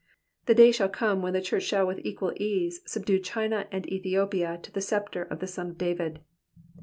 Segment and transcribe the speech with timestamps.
[0.47, 4.57] The day shall come when the church shall with equal esse subdue China and Ethiopia
[4.63, 6.21] to the sceptre of the Son of David.